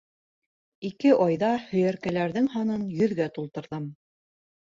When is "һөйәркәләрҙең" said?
1.65-2.49